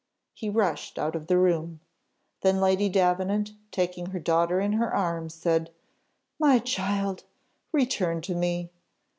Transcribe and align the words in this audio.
He 0.33 0.49
rushed 0.49 0.97
out 0.97 1.15
of 1.15 1.27
the 1.27 1.37
room. 1.37 1.79
Then 2.41 2.59
Lady 2.59 2.89
Davenant, 2.89 3.53
taking 3.69 4.07
her 4.07 4.19
daughter 4.19 4.59
in 4.59 4.73
her 4.73 4.91
arms, 4.91 5.35
said, 5.35 5.69
"My 6.39 6.57
child, 6.57 7.23
return 7.71 8.21
to 8.21 8.33
me!" 8.33 8.71